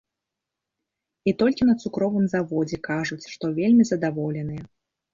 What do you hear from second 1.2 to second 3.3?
І толькі на цукровым заводзе кажуць,